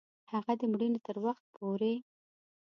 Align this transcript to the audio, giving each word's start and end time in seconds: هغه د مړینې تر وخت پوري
هغه 0.31 0.53
د 0.59 0.61
مړینې 0.71 0.99
تر 1.07 1.15
وخت 1.25 1.45
پوري 1.55 1.95